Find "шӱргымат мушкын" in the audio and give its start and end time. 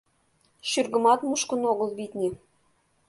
0.69-1.61